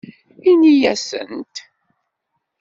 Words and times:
Ini-asent. 0.51 1.55